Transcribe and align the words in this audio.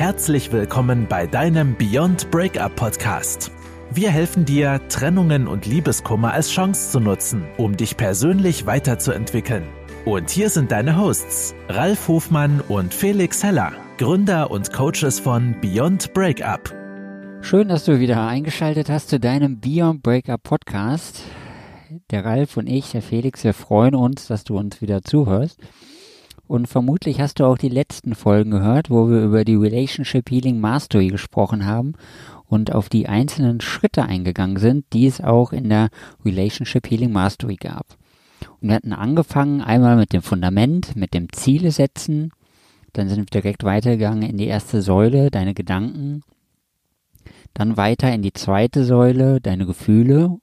Herzlich 0.00 0.50
willkommen 0.50 1.08
bei 1.10 1.26
deinem 1.26 1.76
Beyond 1.76 2.30
Breakup 2.30 2.74
Podcast. 2.74 3.52
Wir 3.90 4.10
helfen 4.10 4.46
dir, 4.46 4.80
Trennungen 4.88 5.46
und 5.46 5.66
Liebeskummer 5.66 6.32
als 6.32 6.50
Chance 6.50 6.92
zu 6.92 7.00
nutzen, 7.00 7.44
um 7.58 7.76
dich 7.76 7.98
persönlich 7.98 8.64
weiterzuentwickeln. 8.64 9.64
Und 10.06 10.30
hier 10.30 10.48
sind 10.48 10.72
deine 10.72 10.96
Hosts, 10.96 11.54
Ralf 11.68 12.08
Hofmann 12.08 12.62
und 12.66 12.94
Felix 12.94 13.44
Heller, 13.44 13.74
Gründer 13.98 14.50
und 14.50 14.72
Coaches 14.72 15.20
von 15.20 15.54
Beyond 15.60 16.14
Breakup. 16.14 16.74
Schön, 17.42 17.68
dass 17.68 17.84
du 17.84 18.00
wieder 18.00 18.26
eingeschaltet 18.26 18.88
hast 18.88 19.10
zu 19.10 19.20
deinem 19.20 19.60
Beyond 19.60 20.02
Breakup 20.02 20.42
Podcast. 20.42 21.20
Der 22.10 22.24
Ralf 22.24 22.56
und 22.56 22.68
ich, 22.68 22.92
der 22.92 23.02
Felix, 23.02 23.44
wir 23.44 23.52
freuen 23.52 23.94
uns, 23.94 24.28
dass 24.28 24.44
du 24.44 24.56
uns 24.56 24.80
wieder 24.80 25.02
zuhörst. 25.02 25.60
Und 26.50 26.66
vermutlich 26.66 27.20
hast 27.20 27.38
du 27.38 27.44
auch 27.44 27.56
die 27.56 27.68
letzten 27.68 28.16
Folgen 28.16 28.50
gehört, 28.50 28.90
wo 28.90 29.08
wir 29.08 29.22
über 29.22 29.44
die 29.44 29.54
Relationship 29.54 30.28
Healing 30.28 30.58
Mastery 30.58 31.06
gesprochen 31.06 31.64
haben 31.64 31.92
und 32.48 32.74
auf 32.74 32.88
die 32.88 33.06
einzelnen 33.06 33.60
Schritte 33.60 34.02
eingegangen 34.02 34.56
sind, 34.56 34.84
die 34.92 35.06
es 35.06 35.20
auch 35.20 35.52
in 35.52 35.68
der 35.68 35.90
Relationship 36.24 36.90
Healing 36.90 37.12
Mastery 37.12 37.54
gab. 37.54 37.96
Und 38.60 38.68
wir 38.68 38.74
hatten 38.74 38.92
angefangen 38.92 39.60
einmal 39.60 39.94
mit 39.94 40.12
dem 40.12 40.22
Fundament, 40.22 40.96
mit 40.96 41.14
dem 41.14 41.32
Ziele 41.32 41.70
setzen, 41.70 42.32
dann 42.94 43.08
sind 43.08 43.32
wir 43.32 43.42
direkt 43.42 43.62
weitergegangen 43.62 44.28
in 44.28 44.36
die 44.36 44.48
erste 44.48 44.82
Säule, 44.82 45.30
deine 45.30 45.54
Gedanken, 45.54 46.24
dann 47.54 47.76
weiter 47.76 48.12
in 48.12 48.22
die 48.22 48.32
zweite 48.32 48.84
Säule, 48.84 49.40
deine 49.40 49.66
Gefühle 49.66 50.38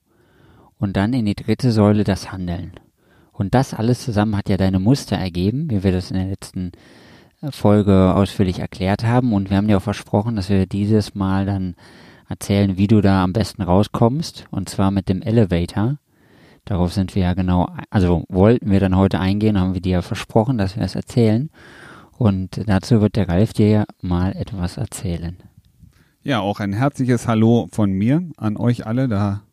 und 0.79 0.95
dann 0.95 1.11
in 1.11 1.25
die 1.25 1.35
dritte 1.35 1.73
Säule, 1.73 2.05
das 2.05 2.31
Handeln. 2.31 2.71
Und 3.37 3.53
das 3.53 3.75
alles 3.75 4.03
zusammen 4.03 4.35
hat 4.35 4.49
ja 4.49 4.57
deine 4.57 4.79
Muster 4.79 5.15
ergeben, 5.15 5.69
wie 5.69 5.83
wir 5.83 5.91
das 5.91 6.09
in 6.09 6.17
der 6.17 6.25
letzten 6.25 6.71
äh, 7.41 7.51
Folge 7.51 8.15
ausführlich 8.15 8.57
erklärt 8.57 9.03
haben. 9.03 9.31
Und 9.31 9.51
wir 9.51 9.57
haben 9.57 9.67
dir 9.67 9.77
auch 9.77 9.83
versprochen, 9.83 10.35
dass 10.35 10.49
wir 10.49 10.65
dieses 10.65 11.13
Mal 11.13 11.45
dann 11.45 11.75
erzählen, 12.27 12.77
wie 12.77 12.87
du 12.87 12.99
da 12.99 13.23
am 13.23 13.33
besten 13.33 13.61
rauskommst. 13.61 14.45
Und 14.49 14.69
zwar 14.69 14.89
mit 14.89 15.07
dem 15.07 15.21
Elevator. 15.21 15.99
Darauf 16.65 16.93
sind 16.93 17.13
wir 17.13 17.23
ja 17.23 17.33
genau, 17.35 17.69
also 17.91 18.25
wollten 18.27 18.71
wir 18.71 18.79
dann 18.79 18.97
heute 18.97 19.19
eingehen, 19.19 19.59
haben 19.59 19.75
wir 19.75 19.81
dir 19.81 19.91
ja 19.93 20.01
versprochen, 20.01 20.57
dass 20.57 20.75
wir 20.75 20.83
es 20.83 20.95
erzählen. 20.95 21.51
Und 22.17 22.67
dazu 22.67 23.01
wird 23.01 23.15
der 23.15 23.29
Ralf 23.29 23.53
dir 23.53 23.85
mal 24.01 24.35
etwas 24.35 24.77
erzählen. 24.77 25.37
Ja, 26.23 26.39
auch 26.39 26.59
ein 26.59 26.73
herzliches 26.73 27.27
Hallo 27.27 27.69
von 27.71 27.91
mir 27.91 28.27
an 28.35 28.57
euch 28.57 28.87
alle 28.87 29.07
da 29.07 29.43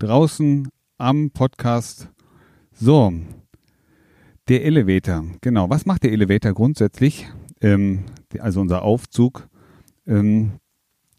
draußen 0.00 0.68
am 0.98 1.30
Podcast 1.30 2.08
so, 2.80 3.12
der 4.48 4.64
Elevator. 4.64 5.24
Genau, 5.42 5.68
was 5.68 5.84
macht 5.84 6.02
der 6.02 6.12
Elevator 6.12 6.54
grundsätzlich? 6.54 7.28
Ähm, 7.60 8.04
also 8.38 8.62
unser 8.62 8.82
Aufzug. 8.82 9.48
Ähm, 10.06 10.52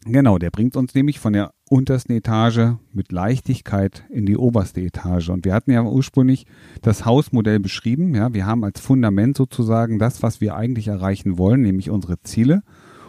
genau, 0.04 0.38
der 0.38 0.50
bringt 0.50 0.76
uns 0.76 0.92
nämlich 0.94 1.20
von 1.20 1.32
der 1.32 1.52
untersten 1.70 2.16
Etage 2.16 2.74
mit 2.92 3.12
Leichtigkeit 3.12 4.04
in 4.10 4.26
die 4.26 4.36
oberste 4.36 4.80
Etage. 4.80 5.28
Und 5.28 5.44
wir 5.44 5.54
hatten 5.54 5.70
ja 5.70 5.82
ursprünglich 5.84 6.46
das 6.82 7.06
Hausmodell 7.06 7.60
beschrieben. 7.60 8.12
Ja, 8.12 8.34
wir 8.34 8.44
haben 8.44 8.64
als 8.64 8.80
Fundament 8.80 9.36
sozusagen 9.36 10.00
das, 10.00 10.22
was 10.24 10.40
wir 10.40 10.56
eigentlich 10.56 10.88
erreichen 10.88 11.38
wollen, 11.38 11.62
nämlich 11.62 11.90
unsere 11.90 12.20
Ziele. 12.22 12.62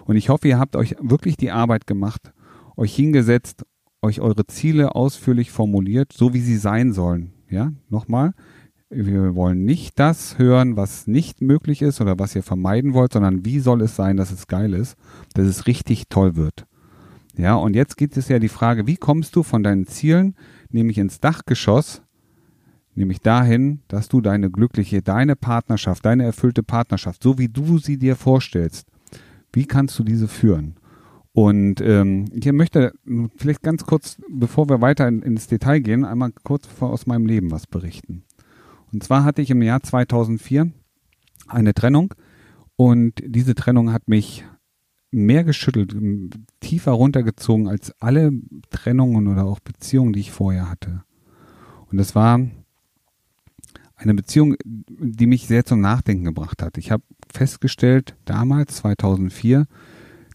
Und 0.05 0.15
ich 0.15 0.29
hoffe, 0.29 0.47
ihr 0.47 0.59
habt 0.59 0.75
euch 0.75 0.95
wirklich 1.01 1.37
die 1.37 1.49
Arbeit 1.49 1.87
gemacht, 1.87 2.33
euch 2.77 2.95
hingesetzt, 2.95 3.65
euch 4.03 4.21
eure 4.21 4.45
Ziele 4.45 4.93
ausführlich 4.93 5.49
formuliert, 5.49 6.13
so 6.13 6.35
wie 6.35 6.41
sie 6.41 6.57
sein 6.57 6.93
sollen. 6.93 7.32
Ja, 7.53 7.71
nochmal. 7.87 8.33
Wir 8.89 9.35
wollen 9.35 9.63
nicht 9.63 9.99
das 9.99 10.39
hören, 10.39 10.75
was 10.75 11.05
nicht 11.05 11.39
möglich 11.39 11.83
ist 11.83 12.01
oder 12.01 12.17
was 12.17 12.35
ihr 12.35 12.41
vermeiden 12.41 12.95
wollt, 12.95 13.13
sondern 13.13 13.45
wie 13.45 13.59
soll 13.59 13.83
es 13.83 13.95
sein, 13.95 14.17
dass 14.17 14.31
es 14.31 14.47
geil 14.47 14.73
ist, 14.73 14.97
dass 15.35 15.45
es 15.45 15.67
richtig 15.67 16.05
toll 16.09 16.35
wird. 16.35 16.65
Ja, 17.37 17.53
und 17.53 17.75
jetzt 17.75 17.95
gibt 17.95 18.17
es 18.17 18.27
ja 18.27 18.39
die 18.39 18.49
Frage, 18.49 18.87
wie 18.87 18.97
kommst 18.97 19.35
du 19.35 19.43
von 19.43 19.61
deinen 19.61 19.85
Zielen, 19.85 20.35
nämlich 20.71 20.97
ins 20.97 21.19
Dachgeschoss, 21.19 22.01
nämlich 22.95 23.21
dahin, 23.21 23.81
dass 23.87 24.09
du 24.09 24.19
deine 24.19 24.49
glückliche, 24.49 25.03
deine 25.03 25.35
Partnerschaft, 25.35 26.03
deine 26.05 26.23
erfüllte 26.23 26.63
Partnerschaft, 26.63 27.21
so 27.21 27.37
wie 27.37 27.49
du 27.49 27.77
sie 27.77 27.99
dir 27.99 28.15
vorstellst, 28.15 28.87
wie 29.51 29.65
kannst 29.67 29.99
du 29.99 30.03
diese 30.03 30.27
führen? 30.27 30.73
Und 31.33 31.81
ähm, 31.81 32.25
ich 32.31 32.51
möchte 32.51 32.93
vielleicht 33.35 33.63
ganz 33.63 33.85
kurz, 33.85 34.17
bevor 34.29 34.69
wir 34.69 34.81
weiter 34.81 35.07
in, 35.07 35.23
ins 35.23 35.47
Detail 35.47 35.79
gehen, 35.79 36.05
einmal 36.05 36.31
kurz 36.43 36.67
aus 36.79 37.07
meinem 37.07 37.25
Leben 37.25 37.49
was 37.49 37.65
berichten. 37.65 38.23
Und 38.91 39.03
zwar 39.03 39.23
hatte 39.23 39.41
ich 39.41 39.49
im 39.49 39.63
Jahr 39.63 39.81
2004 39.81 40.71
eine 41.47 41.73
Trennung 41.73 42.13
und 42.75 43.21
diese 43.25 43.55
Trennung 43.55 43.91
hat 43.91 44.07
mich 44.07 44.45
mehr 45.09 45.43
geschüttelt, 45.43 45.95
tiefer 46.59 46.91
runtergezogen 46.91 47.67
als 47.67 47.99
alle 47.99 48.31
Trennungen 48.69 49.27
oder 49.27 49.45
auch 49.45 49.59
Beziehungen, 49.59 50.13
die 50.13 50.21
ich 50.21 50.31
vorher 50.31 50.69
hatte. 50.69 51.03
Und 51.91 51.97
das 51.97 52.13
war 52.15 52.39
eine 53.95 54.13
Beziehung, 54.13 54.55
die 54.65 55.27
mich 55.27 55.47
sehr 55.47 55.65
zum 55.65 55.81
Nachdenken 55.81 56.25
gebracht 56.25 56.61
hat. 56.61 56.77
Ich 56.77 56.91
habe 56.91 57.03
festgestellt, 57.31 58.15
damals, 58.25 58.77
2004, 58.77 59.65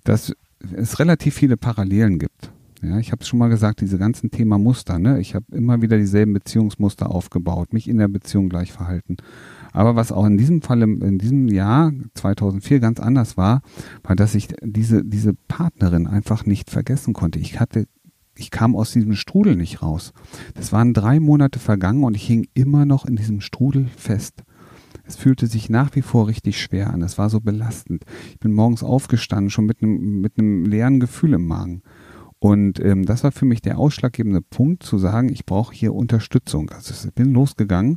dass 0.05 0.35
es 0.75 0.99
relativ 0.99 1.35
viele 1.35 1.57
Parallelen 1.57 2.19
gibt. 2.19 2.53
Ja, 2.83 2.99
ich 2.99 3.11
habe 3.11 3.23
es 3.23 3.29
schon 3.29 3.41
mal 3.41 3.49
gesagt, 3.49 3.81
diese 3.81 3.99
ganzen 3.99 4.31
Thema 4.31 4.57
Muster. 4.57 4.99
Ne? 4.99 5.21
Ich 5.21 5.35
habe 5.35 5.45
immer 5.51 5.83
wieder 5.83 5.99
dieselben 5.99 6.33
Beziehungsmuster 6.33 7.11
aufgebaut, 7.11 7.73
mich 7.73 7.89
in 7.89 7.99
der 7.99 8.09
Beziehung 8.09 8.49
gleich 8.49 8.73
verhalten. 8.73 9.17
Aber 9.73 9.97
was 9.97 10.13
auch 10.13 10.25
in 10.25 10.39
diesem 10.39 10.63
Fall, 10.63 10.83
in 10.83 11.19
diesem 11.19 11.49
Jahr 11.49 11.93
2004 12.15 12.79
ganz 12.81 13.01
anders 13.01 13.37
war, 13.37 13.63
war, 14.05 14.17
dass 14.17 14.35
ich 14.35 14.49
diese, 14.63 15.05
diese 15.05 15.35
Partnerin 15.35 16.07
einfach 16.07 16.47
nicht 16.47 16.71
vergessen 16.71 17.15
konnte. 17.15 17.41
Ich 17.41 17.59
hatte, 17.59 17.87
ich 18.37 18.51
kam 18.51 18.77
aus 18.77 18.93
diesem 18.93 19.15
Strudel 19.15 19.57
nicht 19.57 19.83
raus. 19.83 20.13
Das 20.55 20.73
waren 20.73 20.95
drei 20.95 21.19
Monate 21.19 21.59
vergangen 21.59 22.05
und 22.05 22.15
ich 22.15 22.27
hing 22.27 22.47
immer 22.55 22.87
noch 22.87 23.05
in 23.05 23.17
diesem 23.17 23.41
Strudel 23.41 23.89
fest. 23.97 24.45
Es 25.09 25.17
fühlte 25.17 25.47
sich 25.47 25.71
nach 25.71 25.97
wie 25.97 26.03
vor 26.03 26.29
richtig 26.29 26.61
schwer 26.61 26.93
an. 26.93 27.01
Es 27.01 27.17
war 27.17 27.31
so 27.31 27.41
belastend. 27.41 28.05
Ich 28.31 28.41
bin 28.41 28.53
morgens 28.53 28.83
aufgestanden, 28.83 29.49
schon 29.49 29.65
mit 29.65 29.83
einem, 29.83 30.21
mit 30.21 30.39
einem 30.39 30.67
leeren 30.67 31.01
Gefühl 31.01 31.33
im 31.33 31.47
Magen. 31.47 31.83
Und 32.39 32.79
ähm, 32.79 33.07
das 33.07 33.25
war 33.25 33.33
für 33.33 33.47
mich 33.47 33.63
der 33.63 33.79
ausschlaggebende 33.79 34.43
Punkt, 34.43 34.83
zu 34.83 34.99
sagen, 34.99 35.31
ich 35.31 35.47
brauche 35.47 35.75
hier 35.75 35.95
Unterstützung. 35.95 36.69
Also 36.69 36.93
ich 36.93 37.15
bin 37.15 37.33
losgegangen 37.33 37.97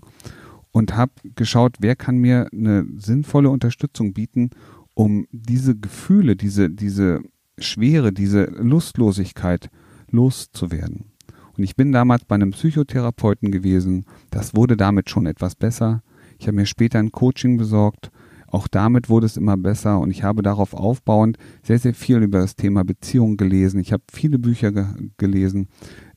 und 0.72 0.95
habe 0.95 1.11
geschaut, 1.35 1.75
wer 1.81 1.97
kann 1.97 2.17
mir 2.17 2.47
eine 2.53 2.88
sinnvolle 2.95 3.49
Unterstützung 3.49 4.13
bieten, 4.13 4.51
um 4.93 5.28
diese 5.33 5.78
Gefühle, 5.78 6.38
diese, 6.38 6.69
diese 6.69 7.22
Schwere, 7.57 8.13
diese 8.13 8.45
Lustlosigkeit 8.45 9.69
loszuwerden. 10.09 11.11
Und 11.57 11.63
ich 11.66 11.75
bin 11.75 11.91
damals 11.91 12.23
bei 12.23 12.35
einem 12.35 12.51
Psychotherapeuten 12.51 13.51
gewesen. 13.51 14.05
Das 14.29 14.55
wurde 14.55 14.78
damit 14.78 15.09
schon 15.09 15.25
etwas 15.25 15.55
besser. 15.55 16.03
Ich 16.41 16.47
habe 16.47 16.56
mir 16.56 16.66
später 16.66 16.97
ein 16.97 17.12
Coaching 17.12 17.57
besorgt. 17.57 18.09
Auch 18.47 18.68
damit 18.68 19.09
wurde 19.09 19.28
es 19.28 19.38
immer 19.38 19.57
besser 19.57 20.00
und 20.00 20.09
ich 20.09 20.24
habe 20.24 20.41
darauf 20.41 20.74
aufbauend 20.74 21.38
sehr, 21.62 21.78
sehr 21.78 21.94
viel 21.94 22.18
über 22.18 22.40
das 22.40 22.56
Thema 22.56 22.84
Beziehung 22.84 23.38
gelesen. 23.38 23.79
Ich 23.79 23.94
habe 23.94 24.02
viele 24.12 24.40
Bücher 24.40 24.72
ge 24.72 24.88
gelesen, 25.18 25.68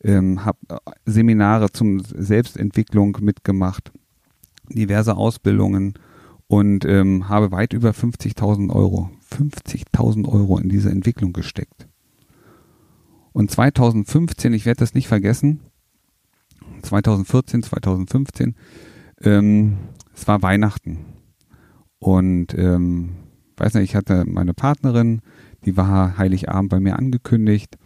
ähm, 0.03 0.47
habe 0.47 0.57
äh, 0.71 0.77
Seminare 1.05 1.73
zum 1.73 2.01
Selbstentwicklung 2.01 3.19
mitgemacht, 3.21 3.93
diverse 4.71 5.15
Ausbildungen 5.15 5.93
und 6.47 6.87
ähm, 6.87 7.29
habe 7.29 7.53
weit 7.53 7.75
über 7.75 7.91
50.000 7.91 8.75
Euro, 8.75 9.11
50.000 9.31 10.27
Euro 10.27 10.57
in 10.57 10.71
diese 10.71 10.89
Entwicklung 10.89 11.35
gesteckt. 11.35 11.87
Und 13.35 13.51
2015, 13.51 14.55
ich 14.55 14.65
werde 14.65 14.79
das 14.79 14.95
nicht 14.95 15.07
vergessen, 15.07 15.61
2014, 16.81 17.63
2015, 17.63 18.55
ähm, 19.23 19.77
es 20.15 20.27
war 20.29 20.43
Weihnachten. 20.43 21.07
Und 21.99 22.55
ähm, 22.57 23.17
weiß 23.57 23.75
nicht, 23.75 23.91
ich 23.91 23.97
hatte 23.97 24.25
meine 24.27 24.55
Partnerin, 24.55 25.23
die 25.65 25.77
war 25.77 26.19
Heiligabend 26.19 26.71
bei 26.71 26.81
mir 26.81 26.99
angekündigt 26.99 27.79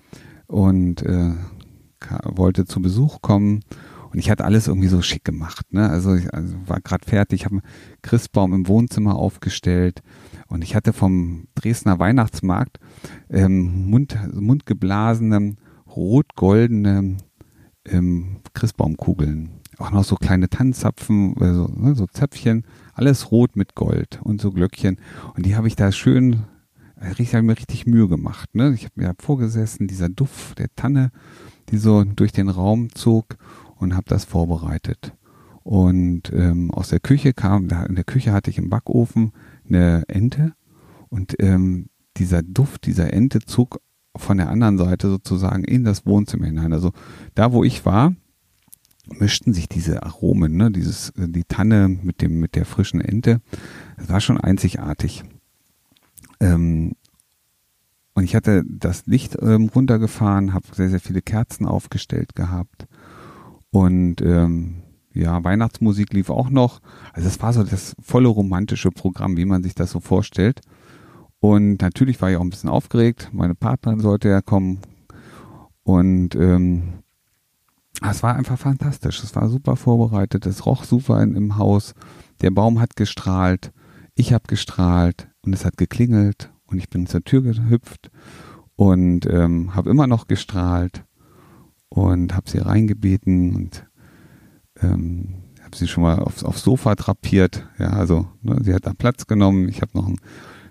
und 0.46 1.02
äh, 1.02 1.34
wollte 2.24 2.64
zu 2.64 2.80
Besuch 2.82 3.22
kommen. 3.22 3.60
Und 4.10 4.18
ich 4.18 4.30
hatte 4.30 4.44
alles 4.44 4.68
irgendwie 4.68 4.88
so 4.88 5.02
schick 5.02 5.24
gemacht. 5.24 5.66
Ne? 5.72 5.88
Also 5.88 6.14
ich 6.14 6.32
also 6.32 6.56
war 6.66 6.80
gerade 6.80 7.06
fertig, 7.06 7.44
habe 7.44 7.56
einen 7.56 7.62
Christbaum 8.02 8.54
im 8.54 8.66
Wohnzimmer 8.66 9.16
aufgestellt 9.16 10.02
und 10.48 10.62
ich 10.62 10.74
hatte 10.74 10.94
vom 10.94 11.46
Dresdner 11.54 11.98
Weihnachtsmarkt 11.98 12.80
ähm, 13.28 13.90
Mund, 13.90 14.18
mundgeblasene, 14.32 15.56
rot-goldene 15.94 17.18
ähm, 17.84 18.40
Christbaumkugeln 18.54 19.57
auch 19.78 19.90
noch 19.90 20.04
so 20.04 20.16
kleine 20.16 20.48
Tannenzapfen, 20.48 21.36
also, 21.40 21.68
ne, 21.74 21.94
so 21.94 22.06
Zäpfchen, 22.06 22.64
alles 22.94 23.30
rot 23.30 23.56
mit 23.56 23.74
Gold 23.74 24.20
und 24.22 24.40
so 24.40 24.50
Glöckchen. 24.50 24.98
Und 25.34 25.46
die 25.46 25.56
habe 25.56 25.68
ich 25.68 25.76
da 25.76 25.92
schön, 25.92 26.44
ich 27.18 27.34
habe 27.34 27.44
mir 27.44 27.56
richtig 27.56 27.86
Mühe 27.86 28.08
gemacht. 28.08 28.54
Ne? 28.54 28.72
Ich 28.74 28.84
habe 28.84 28.94
mir 28.96 29.14
vorgesessen, 29.18 29.86
dieser 29.86 30.08
Duft 30.08 30.58
der 30.58 30.68
Tanne, 30.74 31.10
die 31.68 31.78
so 31.78 32.02
durch 32.04 32.32
den 32.32 32.48
Raum 32.48 32.92
zog 32.94 33.36
und 33.76 33.94
habe 33.94 34.06
das 34.08 34.24
vorbereitet. 34.24 35.12
Und 35.62 36.32
ähm, 36.32 36.70
aus 36.70 36.88
der 36.88 37.00
Küche 37.00 37.32
kam, 37.32 37.68
da 37.68 37.84
in 37.84 37.94
der 37.94 38.04
Küche 38.04 38.32
hatte 38.32 38.50
ich 38.50 38.58
im 38.58 38.70
Backofen 38.70 39.32
eine 39.68 40.04
Ente 40.08 40.54
und 41.08 41.36
ähm, 41.40 41.90
dieser 42.16 42.42
Duft 42.42 42.86
dieser 42.86 43.12
Ente 43.12 43.40
zog 43.40 43.80
von 44.16 44.38
der 44.38 44.48
anderen 44.48 44.78
Seite 44.78 45.08
sozusagen 45.08 45.64
in 45.64 45.84
das 45.84 46.06
Wohnzimmer 46.06 46.46
hinein. 46.46 46.72
Also 46.72 46.92
da, 47.34 47.52
wo 47.52 47.64
ich 47.64 47.84
war, 47.84 48.14
mischten 49.18 49.52
sich 49.52 49.68
diese 49.68 50.02
Aromen, 50.02 50.56
ne, 50.56 50.70
dieses, 50.70 51.10
äh, 51.10 51.28
die 51.28 51.44
Tanne 51.44 51.88
mit 51.88 52.22
dem, 52.22 52.40
mit 52.40 52.54
der 52.54 52.64
frischen 52.64 53.00
Ente. 53.00 53.40
Das 53.96 54.08
war 54.08 54.20
schon 54.20 54.38
einzigartig. 54.38 55.24
Ähm, 56.40 56.92
und 58.14 58.24
ich 58.24 58.34
hatte 58.34 58.64
das 58.68 59.06
Licht 59.06 59.36
ähm, 59.40 59.70
runtergefahren, 59.74 60.52
habe 60.52 60.66
sehr, 60.72 60.90
sehr 60.90 61.00
viele 61.00 61.22
Kerzen 61.22 61.66
aufgestellt 61.66 62.34
gehabt. 62.34 62.88
Und 63.70 64.20
ähm, 64.22 64.82
ja, 65.14 65.42
Weihnachtsmusik 65.44 66.12
lief 66.12 66.30
auch 66.30 66.50
noch. 66.50 66.80
Also 67.12 67.28
es 67.28 67.40
war 67.40 67.52
so 67.52 67.62
das 67.62 67.94
volle 68.00 68.28
romantische 68.28 68.90
Programm, 68.90 69.36
wie 69.36 69.44
man 69.44 69.62
sich 69.62 69.74
das 69.74 69.90
so 69.90 70.00
vorstellt. 70.00 70.60
Und 71.40 71.80
natürlich 71.80 72.20
war 72.20 72.30
ich 72.30 72.36
auch 72.36 72.42
ein 72.42 72.50
bisschen 72.50 72.70
aufgeregt. 72.70 73.30
Meine 73.32 73.54
Partnerin 73.54 74.00
sollte 74.00 74.28
ja 74.28 74.40
kommen. 74.40 74.80
Und 75.84 76.34
ähm, 76.34 77.02
es 78.02 78.22
war 78.22 78.34
einfach 78.36 78.58
fantastisch. 78.58 79.22
Es 79.22 79.34
war 79.34 79.48
super 79.48 79.76
vorbereitet. 79.76 80.46
Es 80.46 80.66
roch 80.66 80.84
super 80.84 81.22
in, 81.22 81.34
im 81.34 81.56
Haus. 81.56 81.94
Der 82.40 82.50
Baum 82.50 82.80
hat 82.80 82.96
gestrahlt. 82.96 83.72
Ich 84.14 84.32
habe 84.32 84.44
gestrahlt. 84.46 85.28
Und 85.42 85.52
es 85.52 85.64
hat 85.64 85.76
geklingelt. 85.76 86.52
Und 86.66 86.78
ich 86.78 86.88
bin 86.88 87.06
zur 87.06 87.24
Tür 87.24 87.42
gehüpft. 87.42 88.10
Und 88.76 89.26
ähm, 89.26 89.74
habe 89.74 89.90
immer 89.90 90.06
noch 90.06 90.28
gestrahlt. 90.28 91.04
Und 91.88 92.34
habe 92.34 92.48
sie 92.48 92.58
reingebeten. 92.58 93.56
Und 93.56 93.86
ähm, 94.80 95.42
habe 95.62 95.76
sie 95.76 95.88
schon 95.88 96.02
mal 96.04 96.20
aufs, 96.20 96.44
aufs 96.44 96.62
Sofa 96.62 96.94
drapiert. 96.94 97.66
Ja, 97.78 97.90
also 97.90 98.28
ne, 98.42 98.58
sie 98.62 98.74
hat 98.74 98.86
da 98.86 98.94
Platz 98.94 99.26
genommen. 99.26 99.68
Ich 99.68 99.82
habe 99.82 99.96
noch 99.98 100.06
ein 100.06 100.20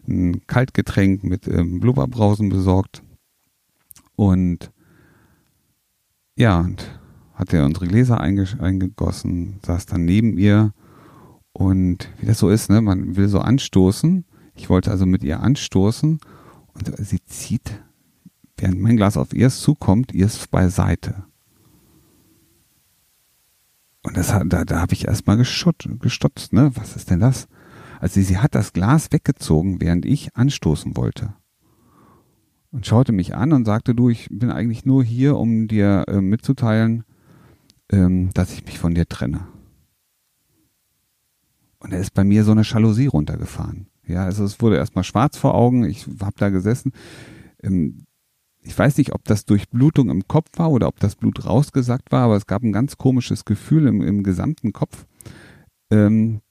ein 0.07 0.45
Kaltgetränk 0.47 1.23
mit 1.23 1.47
ähm, 1.47 1.79
Blubberbrausen 1.79 2.49
besorgt. 2.49 3.03
Und 4.15 4.71
ja, 6.35 6.59
und 6.59 6.99
hat 7.37 7.53
er 7.53 7.65
unsere 7.65 7.87
Gläser 7.87 8.19
eingegossen, 8.19 9.59
saß 9.63 9.85
dann 9.85 10.05
neben 10.05 10.37
ihr 10.37 10.73
und 11.53 12.09
wie 12.19 12.25
das 12.25 12.39
so 12.39 12.49
ist, 12.49 12.69
ne, 12.69 12.81
man 12.81 13.15
will 13.15 13.27
so 13.27 13.39
anstoßen. 13.39 14.25
Ich 14.55 14.69
wollte 14.69 14.89
also 14.89 15.05
mit 15.05 15.23
ihr 15.23 15.39
anstoßen 15.41 16.19
und 16.73 16.97
sie 16.97 17.23
zieht, 17.25 17.83
während 18.57 18.81
mein 18.81 18.97
Glas 18.97 19.17
auf 19.17 19.33
ihr 19.33 19.51
zukommt, 19.51 20.13
ihr 20.13 20.29
beiseite. 20.49 21.25
Und 24.01 24.17
das, 24.17 24.29
da, 24.29 24.65
da 24.65 24.79
habe 24.79 24.93
ich 24.93 25.07
erstmal 25.07 25.37
gestutzt, 25.37 26.53
ne? 26.53 26.71
Was 26.75 26.95
ist 26.95 27.11
denn 27.11 27.19
das? 27.19 27.47
Also 27.99 28.19
sie 28.19 28.37
hat 28.39 28.55
das 28.55 28.73
Glas 28.73 29.11
weggezogen, 29.11 29.79
während 29.79 30.05
ich 30.05 30.35
anstoßen 30.35 30.97
wollte. 30.97 31.33
Und 32.71 32.87
schaute 32.87 33.11
mich 33.11 33.35
an 33.35 33.53
und 33.53 33.65
sagte, 33.65 33.93
du, 33.93 34.09
ich 34.09 34.27
bin 34.31 34.49
eigentlich 34.49 34.85
nur 34.85 35.03
hier, 35.03 35.37
um 35.37 35.67
dir 35.67 36.05
äh, 36.07 36.21
mitzuteilen, 36.21 37.03
ähm, 37.91 38.31
dass 38.33 38.53
ich 38.53 38.65
mich 38.65 38.79
von 38.79 38.93
dir 38.93 39.07
trenne. 39.07 39.47
Und 41.79 41.93
da 41.93 41.97
ist 41.97 42.13
bei 42.13 42.23
mir 42.23 42.43
so 42.43 42.51
eine 42.51 42.63
Jalousie 42.63 43.07
runtergefahren. 43.07 43.87
Ja, 44.05 44.23
also 44.23 44.43
es 44.43 44.61
wurde 44.61 44.77
erstmal 44.77 45.03
schwarz 45.03 45.37
vor 45.37 45.53
Augen. 45.53 45.83
Ich 45.83 46.07
habe 46.21 46.35
da 46.37 46.49
gesessen. 46.49 46.91
Ähm, 47.61 48.05
ich 48.61 48.77
weiß 48.77 48.97
nicht, 48.97 49.13
ob 49.13 49.23
das 49.23 49.45
durch 49.45 49.69
Blutung 49.69 50.09
im 50.09 50.27
Kopf 50.27 50.49
war 50.57 50.71
oder 50.71 50.87
ob 50.87 50.99
das 50.99 51.15
Blut 51.15 51.45
rausgesackt 51.45 52.11
war, 52.11 52.23
aber 52.23 52.35
es 52.35 52.47
gab 52.47 52.63
ein 52.63 52.73
ganz 52.73 52.97
komisches 52.97 53.45
Gefühl 53.45 53.87
im, 53.87 54.01
im 54.01 54.23
gesamten 54.23 54.73
Kopf. 54.73 55.05
Ähm, 55.89 56.41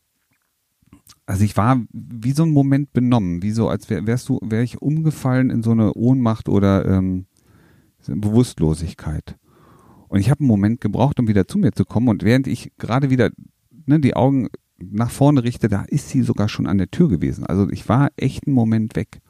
also 1.26 1.44
ich 1.44 1.56
war 1.56 1.82
wie 1.92 2.32
so 2.32 2.44
ein 2.44 2.50
Moment 2.50 2.92
benommen, 2.92 3.42
wie 3.42 3.50
so, 3.50 3.68
als 3.68 3.90
wär, 3.90 4.06
wärst 4.06 4.28
du, 4.28 4.38
wäre 4.42 4.62
ich 4.62 4.80
umgefallen 4.80 5.50
in 5.50 5.62
so 5.62 5.72
eine 5.72 5.92
Ohnmacht 5.94 6.48
oder 6.48 6.86
ähm, 6.86 7.26
Bewusstlosigkeit. 8.06 9.36
Und 10.16 10.20
ich 10.20 10.30
habe 10.30 10.40
einen 10.40 10.48
Moment 10.48 10.80
gebraucht, 10.80 11.20
um 11.20 11.28
wieder 11.28 11.46
zu 11.46 11.58
mir 11.58 11.72
zu 11.72 11.84
kommen. 11.84 12.08
Und 12.08 12.22
während 12.22 12.46
ich 12.46 12.72
gerade 12.78 13.10
wieder 13.10 13.28
ne, 13.84 14.00
die 14.00 14.16
Augen 14.16 14.48
nach 14.78 15.10
vorne 15.10 15.44
richte, 15.44 15.68
da 15.68 15.82
ist 15.82 16.08
sie 16.08 16.22
sogar 16.22 16.48
schon 16.48 16.66
an 16.66 16.78
der 16.78 16.90
Tür 16.90 17.10
gewesen. 17.10 17.44
Also 17.44 17.68
ich 17.68 17.86
war 17.86 18.08
echt 18.16 18.46
einen 18.46 18.54
Moment 18.54 18.96
weg. 18.96 19.20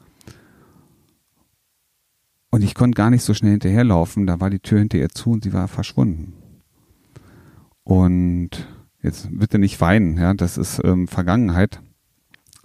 Und 2.51 2.63
ich 2.63 2.73
konnte 2.73 2.95
gar 2.95 3.09
nicht 3.09 3.23
so 3.23 3.33
schnell 3.33 3.51
hinterherlaufen. 3.51 4.27
Da 4.27 4.39
war 4.39 4.49
die 4.49 4.61
Tür 4.61 4.79
hinter 4.79 4.97
ihr 4.97 5.09
zu 5.09 5.31
und 5.31 5.43
sie 5.43 5.51
war 5.51 5.67
verschwunden. 5.67 6.31
Und 7.83 8.51
jetzt 9.03 9.27
bitte 9.29 9.59
nicht 9.59 9.81
weinen, 9.81 10.17
ja, 10.17 10.33
das 10.35 10.57
ist 10.57 10.79
ähm, 10.85 11.09
Vergangenheit. 11.09 11.81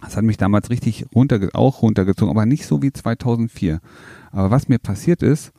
Das 0.00 0.16
hat 0.16 0.22
mich 0.22 0.36
damals 0.36 0.70
richtig 0.70 1.06
runter, 1.12 1.40
auch 1.54 1.82
runtergezogen, 1.82 2.30
aber 2.30 2.46
nicht 2.46 2.66
so 2.66 2.82
wie 2.82 2.92
2004. 2.92 3.80
Aber 4.30 4.52
was 4.52 4.68
mir 4.68 4.78
passiert 4.78 5.24
ist, 5.24 5.52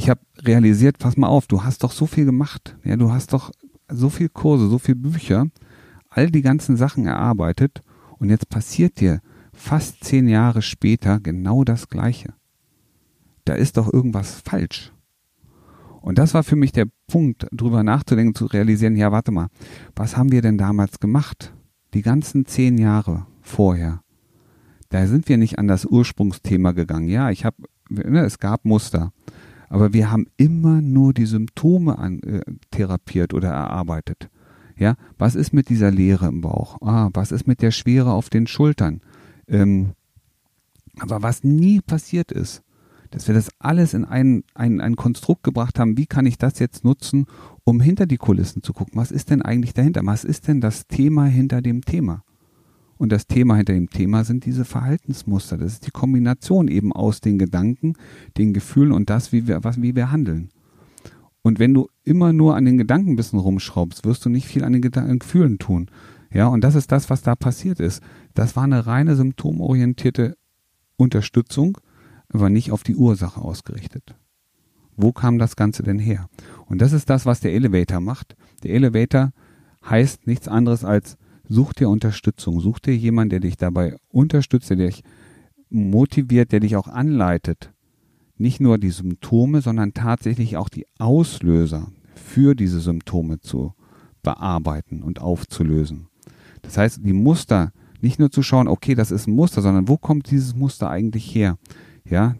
ich 0.00 0.08
habe 0.08 0.22
realisiert, 0.38 0.98
pass 0.98 1.18
mal 1.18 1.26
auf, 1.26 1.46
du 1.46 1.62
hast 1.62 1.84
doch 1.84 1.92
so 1.92 2.06
viel 2.06 2.24
gemacht. 2.24 2.74
Ja, 2.84 2.96
du 2.96 3.12
hast 3.12 3.34
doch 3.34 3.50
so 3.86 4.08
viel 4.08 4.30
Kurse, 4.30 4.66
so 4.66 4.78
viel 4.78 4.94
Bücher, 4.94 5.48
all 6.08 6.30
die 6.30 6.40
ganzen 6.40 6.78
Sachen 6.78 7.06
erarbeitet 7.06 7.82
und 8.18 8.30
jetzt 8.30 8.48
passiert 8.48 8.98
dir 9.00 9.20
fast 9.52 10.02
zehn 10.02 10.26
Jahre 10.26 10.62
später 10.62 11.20
genau 11.20 11.64
das 11.64 11.90
Gleiche. 11.90 12.32
Da 13.44 13.52
ist 13.52 13.76
doch 13.76 13.92
irgendwas 13.92 14.40
falsch. 14.40 14.90
Und 16.00 16.16
das 16.16 16.32
war 16.32 16.44
für 16.44 16.56
mich 16.56 16.72
der 16.72 16.86
Punkt, 17.06 17.46
drüber 17.52 17.82
nachzudenken, 17.82 18.34
zu 18.34 18.46
realisieren, 18.46 18.96
ja, 18.96 19.12
warte 19.12 19.32
mal, 19.32 19.48
was 19.94 20.16
haben 20.16 20.32
wir 20.32 20.40
denn 20.40 20.56
damals 20.56 20.98
gemacht? 20.98 21.52
Die 21.92 22.00
ganzen 22.00 22.46
zehn 22.46 22.78
Jahre 22.78 23.26
vorher. 23.42 24.00
Da 24.88 25.06
sind 25.06 25.28
wir 25.28 25.36
nicht 25.36 25.58
an 25.58 25.68
das 25.68 25.84
Ursprungsthema 25.84 26.72
gegangen. 26.72 27.08
Ja, 27.08 27.28
ich 27.30 27.44
habe, 27.44 27.56
ne, 27.90 28.24
es 28.24 28.38
gab 28.38 28.64
Muster, 28.64 29.12
aber 29.70 29.92
wir 29.94 30.10
haben 30.10 30.26
immer 30.36 30.82
nur 30.82 31.14
die 31.14 31.26
Symptome 31.26 31.98
an, 31.98 32.20
äh, 32.24 32.42
therapiert 32.70 33.32
oder 33.32 33.48
erarbeitet. 33.48 34.28
Ja, 34.76 34.96
was 35.16 35.36
ist 35.36 35.52
mit 35.52 35.68
dieser 35.68 35.90
Leere 35.90 36.26
im 36.26 36.40
Bauch? 36.40 36.82
Ah, 36.82 37.10
was 37.14 37.32
ist 37.32 37.46
mit 37.46 37.62
der 37.62 37.70
Schwere 37.70 38.12
auf 38.12 38.30
den 38.30 38.46
Schultern? 38.46 39.00
Ähm, 39.46 39.92
aber 40.98 41.22
was 41.22 41.44
nie 41.44 41.80
passiert 41.80 42.32
ist, 42.32 42.62
dass 43.10 43.28
wir 43.28 43.34
das 43.34 43.50
alles 43.58 43.94
in 43.94 44.04
ein, 44.04 44.42
ein, 44.54 44.80
ein 44.80 44.96
Konstrukt 44.96 45.44
gebracht 45.44 45.78
haben, 45.78 45.96
wie 45.96 46.06
kann 46.06 46.26
ich 46.26 46.36
das 46.36 46.58
jetzt 46.58 46.84
nutzen, 46.84 47.26
um 47.64 47.80
hinter 47.80 48.06
die 48.06 48.16
Kulissen 48.16 48.62
zu 48.62 48.72
gucken, 48.72 48.94
was 48.96 49.12
ist 49.12 49.30
denn 49.30 49.42
eigentlich 49.42 49.74
dahinter? 49.74 50.00
Was 50.04 50.24
ist 50.24 50.48
denn 50.48 50.60
das 50.60 50.88
Thema 50.88 51.26
hinter 51.26 51.62
dem 51.62 51.82
Thema? 51.82 52.24
Und 53.00 53.12
das 53.12 53.26
Thema 53.26 53.56
hinter 53.56 53.72
dem 53.72 53.88
Thema 53.88 54.24
sind 54.24 54.44
diese 54.44 54.66
Verhaltensmuster. 54.66 55.56
Das 55.56 55.72
ist 55.72 55.86
die 55.86 55.90
Kombination 55.90 56.68
eben 56.68 56.92
aus 56.92 57.22
den 57.22 57.38
Gedanken, 57.38 57.94
den 58.36 58.52
Gefühlen 58.52 58.92
und 58.92 59.08
das, 59.08 59.32
wie 59.32 59.48
wir, 59.48 59.64
was, 59.64 59.80
wie 59.80 59.96
wir 59.96 60.12
handeln. 60.12 60.50
Und 61.40 61.58
wenn 61.58 61.72
du 61.72 61.88
immer 62.04 62.34
nur 62.34 62.56
an 62.56 62.66
den 62.66 62.76
Gedanken 62.76 63.12
ein 63.12 63.16
bisschen 63.16 63.38
rumschraubst, 63.38 64.04
wirst 64.04 64.26
du 64.26 64.28
nicht 64.28 64.46
viel 64.46 64.64
an 64.64 64.74
den 64.74 64.82
Gedanken, 64.82 65.18
Gefühlen 65.18 65.58
tun. 65.58 65.90
Ja, 66.30 66.48
und 66.48 66.62
das 66.62 66.74
ist 66.74 66.92
das, 66.92 67.08
was 67.08 67.22
da 67.22 67.36
passiert 67.36 67.80
ist. 67.80 68.02
Das 68.34 68.54
war 68.54 68.64
eine 68.64 68.86
reine 68.86 69.16
symptomorientierte 69.16 70.36
Unterstützung, 70.96 71.78
aber 72.28 72.50
nicht 72.50 72.70
auf 72.70 72.82
die 72.82 72.96
Ursache 72.96 73.40
ausgerichtet. 73.40 74.14
Wo 74.98 75.12
kam 75.12 75.38
das 75.38 75.56
Ganze 75.56 75.82
denn 75.82 76.00
her? 76.00 76.28
Und 76.66 76.82
das 76.82 76.92
ist 76.92 77.08
das, 77.08 77.24
was 77.24 77.40
der 77.40 77.54
Elevator 77.54 78.00
macht. 78.00 78.36
Der 78.62 78.74
Elevator 78.74 79.32
heißt 79.88 80.26
nichts 80.26 80.48
anderes 80.48 80.84
als 80.84 81.16
Such 81.52 81.72
dir 81.72 81.88
Unterstützung, 81.88 82.60
such 82.60 82.78
dir 82.78 82.96
jemanden, 82.96 83.30
der 83.30 83.40
dich 83.40 83.56
dabei 83.56 83.96
unterstützt, 84.08 84.70
der 84.70 84.76
dich 84.76 85.02
motiviert, 85.68 86.52
der 86.52 86.60
dich 86.60 86.76
auch 86.76 86.86
anleitet. 86.86 87.72
Nicht 88.38 88.60
nur 88.60 88.78
die 88.78 88.90
Symptome, 88.90 89.60
sondern 89.60 89.92
tatsächlich 89.92 90.56
auch 90.56 90.68
die 90.68 90.86
Auslöser 91.00 91.88
für 92.14 92.54
diese 92.54 92.78
Symptome 92.78 93.40
zu 93.40 93.74
bearbeiten 94.22 95.02
und 95.02 95.20
aufzulösen. 95.20 96.06
Das 96.62 96.78
heißt, 96.78 97.00
die 97.02 97.12
Muster, 97.12 97.72
nicht 98.00 98.20
nur 98.20 98.30
zu 98.30 98.44
schauen, 98.44 98.68
okay, 98.68 98.94
das 98.94 99.10
ist 99.10 99.26
ein 99.26 99.34
Muster, 99.34 99.60
sondern 99.60 99.88
wo 99.88 99.96
kommt 99.96 100.30
dieses 100.30 100.54
Muster 100.54 100.88
eigentlich 100.88 101.34
her? 101.34 101.58
Ja, 102.08 102.36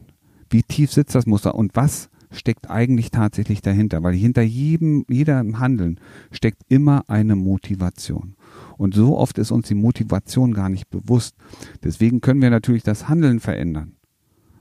wie 0.50 0.62
tief 0.62 0.93
sitzt 0.93 1.17
das 1.17 1.26
Muster 1.26 1.57
und 1.57 1.75
was 1.75 2.11
steckt 2.31 2.71
eigentlich 2.71 3.11
tatsächlich 3.11 3.63
dahinter? 3.63 4.03
Weil 4.03 4.15
hinter 4.15 4.43
jedem, 4.43 5.05
jedem 5.09 5.59
Handeln 5.59 5.99
steckt 6.31 6.63
immer 6.69 7.05
eine 7.09 7.37
Motivation. 7.37 8.35
Und 8.77 8.95
so 8.95 9.19
oft 9.19 9.39
ist 9.39 9.51
uns 9.51 9.69
die 9.69 9.75
Motivation 9.75 10.55
gar 10.55 10.69
nicht 10.69 10.89
bewusst. 10.91 11.37
Deswegen 11.85 12.21
können 12.21 12.43
wir 12.43 12.51
natürlich 12.51 12.83
das 12.83 13.09
Handeln 13.09 13.41
verändern. 13.41 13.97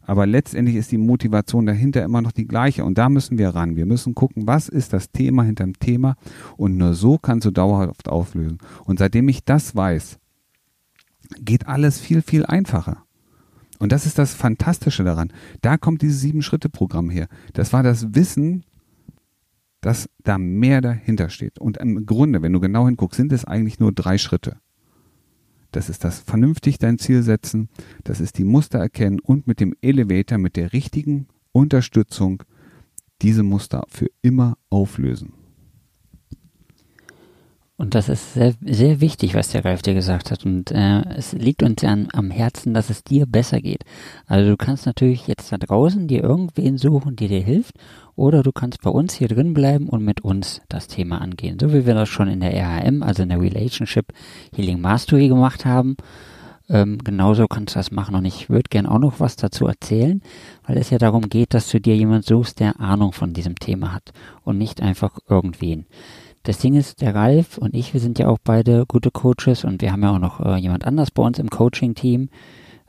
Aber 0.09 0.25
letztendlich 0.25 0.75
ist 0.75 0.91
die 0.91 0.97
Motivation 0.97 1.67
dahinter 1.67 2.03
immer 2.03 2.23
noch 2.23 2.31
die 2.31 2.47
gleiche. 2.47 2.83
Und 2.83 2.97
da 2.97 3.09
müssen 3.09 3.37
wir 3.37 3.49
ran. 3.49 3.75
Wir 3.75 3.85
müssen 3.85 4.15
gucken, 4.15 4.47
was 4.47 4.67
ist 4.67 4.91
das 4.91 5.11
Thema 5.11 5.43
hinter 5.43 5.65
dem 5.65 5.77
Thema. 5.77 6.15
Und 6.57 6.77
nur 6.77 6.95
so 6.95 7.19
kannst 7.19 7.45
du 7.45 7.51
dauerhaft 7.51 8.09
auflösen. 8.09 8.57
Und 8.85 8.97
seitdem 8.97 9.29
ich 9.29 9.43
das 9.43 9.75
weiß, 9.75 10.17
geht 11.41 11.67
alles 11.67 11.99
viel, 11.99 12.23
viel 12.23 12.43
einfacher. 12.43 13.03
Und 13.79 13.91
das 13.91 14.05
ist 14.05 14.19
das 14.19 14.33
Fantastische 14.33 15.03
daran. 15.03 15.31
Da 15.61 15.77
kommt 15.77 16.01
dieses 16.01 16.21
Sieben-Schritte-Programm 16.21 17.09
her. 17.09 17.27
Das 17.53 17.73
war 17.73 17.81
das 17.81 18.13
Wissen, 18.13 18.65
dass 19.81 20.09
da 20.23 20.37
mehr 20.37 20.81
dahinter 20.81 21.29
steht. 21.29 21.59
Und 21.59 21.77
im 21.77 22.05
Grunde, 22.05 22.41
wenn 22.41 22.53
du 22.53 22.59
genau 22.59 22.85
hinguckst, 22.85 23.17
sind 23.17 23.31
es 23.31 23.45
eigentlich 23.45 23.79
nur 23.79 23.93
drei 23.93 24.17
Schritte. 24.17 24.57
Das 25.71 25.89
ist 25.89 26.03
das 26.03 26.19
vernünftig 26.19 26.77
dein 26.77 26.97
Ziel 26.97 27.23
setzen. 27.23 27.69
Das 28.03 28.19
ist 28.19 28.37
die 28.37 28.43
Muster 28.43 28.79
erkennen 28.79 29.19
und 29.19 29.47
mit 29.47 29.59
dem 29.59 29.73
Elevator, 29.81 30.37
mit 30.37 30.55
der 30.55 30.73
richtigen 30.73 31.27
Unterstützung 31.51 32.43
diese 33.21 33.43
Muster 33.43 33.85
für 33.87 34.07
immer 34.21 34.57
auflösen. 34.69 35.33
Und 37.79 37.95
das 37.95 38.09
ist 38.09 38.33
sehr, 38.33 38.55
sehr 38.59 38.99
wichtig, 38.99 39.35
was 39.35 39.51
der 39.51 39.63
Ralf 39.63 39.81
dir 39.81 39.93
gesagt 39.93 40.31
hat. 40.31 40.45
Und 40.45 40.69
äh, 40.69 40.99
es 41.15 41.31
liegt 41.31 41.63
uns 41.63 41.81
ja 41.81 41.91
an, 41.91 42.09
am 42.11 42.29
Herzen, 42.29 42.73
dass 42.73 42.89
es 42.89 43.05
dir 43.05 43.25
besser 43.25 43.61
geht. 43.61 43.85
Also 44.27 44.49
du 44.49 44.57
kannst 44.57 44.85
natürlich 44.85 45.27
jetzt 45.27 45.49
da 45.53 45.57
draußen 45.57 46.05
dir 46.05 46.21
irgendwen 46.21 46.77
suchen, 46.77 47.15
der 47.15 47.29
dir 47.29 47.39
hilft. 47.39 47.75
Oder 48.17 48.43
du 48.43 48.51
kannst 48.51 48.81
bei 48.81 48.89
uns 48.89 49.13
hier 49.13 49.29
drin 49.29 49.53
bleiben 49.53 49.87
und 49.87 50.03
mit 50.03 50.25
uns 50.25 50.59
das 50.67 50.87
Thema 50.87 51.21
angehen. 51.21 51.57
So 51.57 51.71
wie 51.71 51.85
wir 51.85 51.93
das 51.93 52.09
schon 52.09 52.27
in 52.27 52.41
der 52.41 52.53
RHM, 52.53 53.01
also 53.01 53.23
in 53.23 53.29
der 53.29 53.39
Relationship 53.39 54.07
Healing 54.53 54.81
Mastery 54.81 55.29
gemacht 55.29 55.65
haben. 55.65 55.95
Ähm, 56.67 56.97
genauso 57.01 57.47
kannst 57.47 57.75
du 57.75 57.79
das 57.79 57.91
machen. 57.91 58.13
Und 58.13 58.25
ich 58.25 58.49
würde 58.49 58.67
gern 58.69 58.87
auch 58.87 58.99
noch 58.99 59.21
was 59.21 59.37
dazu 59.37 59.67
erzählen, 59.67 60.21
weil 60.67 60.77
es 60.77 60.89
ja 60.89 60.97
darum 60.97 61.29
geht, 61.29 61.53
dass 61.53 61.69
du 61.69 61.79
dir 61.79 61.95
jemand 61.95 62.25
suchst, 62.25 62.59
der 62.59 62.77
Ahnung 62.81 63.13
von 63.13 63.31
diesem 63.31 63.55
Thema 63.55 63.93
hat 63.93 64.11
und 64.43 64.57
nicht 64.57 64.81
einfach 64.81 65.17
irgendwen. 65.29 65.85
Das 66.43 66.59
Ding 66.59 66.75
ist, 66.75 67.01
der 67.01 67.15
Ralf 67.15 67.57
und 67.57 67.75
ich, 67.75 67.93
wir 67.93 67.99
sind 67.99 68.17
ja 68.17 68.27
auch 68.27 68.37
beide 68.43 68.85
gute 68.87 69.11
Coaches 69.11 69.65
und 69.65 69.81
wir 69.81 69.91
haben 69.91 70.03
ja 70.03 70.15
auch 70.15 70.19
noch 70.19 70.39
äh, 70.39 70.55
jemand 70.57 70.85
anders 70.85 71.11
bei 71.11 71.21
uns 71.21 71.37
im 71.37 71.49
Coaching-Team, 71.49 72.29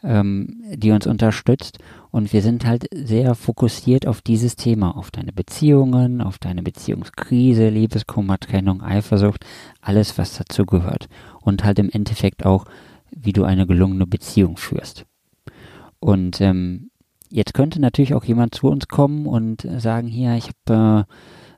ähm, 0.02 0.62
die 0.74 0.92
uns 0.92 1.06
unterstützt. 1.06 1.78
Und 2.10 2.32
wir 2.32 2.42
sind 2.42 2.64
halt 2.64 2.86
sehr 2.92 3.34
fokussiert 3.34 4.06
auf 4.06 4.22
dieses 4.22 4.56
Thema, 4.56 4.96
auf 4.96 5.10
deine 5.10 5.32
Beziehungen, 5.32 6.20
auf 6.20 6.38
deine 6.38 6.62
Beziehungskrise, 6.62 7.68
Liebeskummer, 7.68 8.38
Trennung, 8.38 8.82
Eifersucht, 8.82 9.44
alles, 9.80 10.16
was 10.16 10.38
dazu 10.38 10.64
gehört. 10.64 11.08
Und 11.40 11.64
halt 11.64 11.78
im 11.78 11.90
Endeffekt 11.90 12.46
auch, 12.46 12.66
wie 13.10 13.32
du 13.32 13.44
eine 13.44 13.66
gelungene 13.66 14.06
Beziehung 14.06 14.56
führst. 14.56 15.06
Und 15.98 16.40
ähm, 16.40 16.90
jetzt 17.30 17.54
könnte 17.54 17.80
natürlich 17.80 18.14
auch 18.14 18.24
jemand 18.24 18.54
zu 18.54 18.68
uns 18.68 18.88
kommen 18.88 19.26
und 19.26 19.66
sagen, 19.78 20.08
hier, 20.08 20.34
ich 20.36 20.50
habe 20.68 21.06
äh, 21.08 21.14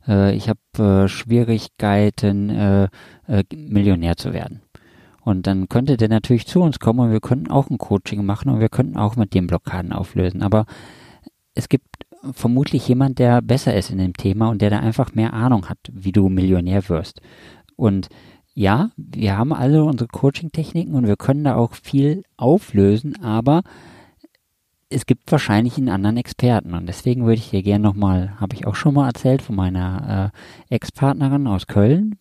äh, 0.06 0.34
ich 0.34 0.48
habe 0.48 1.04
äh, 1.04 1.08
Schwierigkeiten, 1.08 2.50
äh, 2.50 2.88
äh, 3.26 3.44
Millionär 3.54 4.16
zu 4.16 4.32
werden. 4.32 4.62
Und 5.24 5.46
dann 5.46 5.68
könnte 5.68 5.96
der 5.96 6.08
natürlich 6.08 6.46
zu 6.46 6.60
uns 6.60 6.80
kommen 6.80 7.00
und 7.00 7.12
wir 7.12 7.20
könnten 7.20 7.50
auch 7.50 7.70
ein 7.70 7.78
Coaching 7.78 8.24
machen 8.24 8.50
und 8.50 8.60
wir 8.60 8.68
könnten 8.68 8.96
auch 8.96 9.16
mit 9.16 9.34
dem 9.34 9.46
Blockaden 9.46 9.92
auflösen. 9.92 10.42
Aber 10.42 10.66
es 11.54 11.68
gibt 11.68 11.86
vermutlich 12.32 12.86
jemand, 12.88 13.18
der 13.18 13.40
besser 13.40 13.74
ist 13.74 13.90
in 13.90 13.98
dem 13.98 14.14
Thema 14.14 14.48
und 14.48 14.62
der 14.62 14.70
da 14.70 14.80
einfach 14.80 15.14
mehr 15.14 15.32
Ahnung 15.32 15.68
hat, 15.68 15.78
wie 15.92 16.12
du 16.12 16.28
Millionär 16.28 16.88
wirst. 16.88 17.20
Und 17.76 18.08
ja, 18.54 18.90
wir 18.96 19.36
haben 19.38 19.52
alle 19.52 19.84
unsere 19.84 20.08
Coaching-Techniken 20.08 20.94
und 20.94 21.06
wir 21.06 21.16
können 21.16 21.44
da 21.44 21.56
auch 21.56 21.74
viel 21.74 22.22
auflösen, 22.36 23.22
aber 23.22 23.62
es 24.92 25.06
gibt 25.06 25.30
wahrscheinlich 25.32 25.78
einen 25.78 25.88
anderen 25.88 26.16
Experten 26.16 26.74
und 26.74 26.86
deswegen 26.86 27.24
würde 27.24 27.38
ich 27.38 27.50
dir 27.50 27.62
gerne 27.62 27.82
nochmal, 27.82 28.38
habe 28.40 28.54
ich 28.54 28.66
auch 28.66 28.74
schon 28.74 28.94
mal 28.94 29.08
erzählt 29.08 29.42
von 29.42 29.56
meiner 29.56 30.32
äh, 30.70 30.74
Ex-Partnerin 30.74 31.46
aus 31.46 31.66
Köln, 31.66 32.18